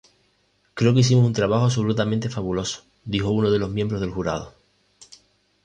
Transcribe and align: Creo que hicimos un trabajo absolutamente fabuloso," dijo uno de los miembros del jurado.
Creo 0.77 0.93
que 0.95 1.01
hicimos 1.01 1.27
un 1.27 1.33
trabajo 1.39 1.65
absolutamente 1.65 2.27
fabuloso," 2.31 2.85
dijo 3.05 3.29
uno 3.29 3.51
de 3.51 3.59
los 3.59 3.69
miembros 3.69 4.01
del 4.01 4.09
jurado. 4.09 4.55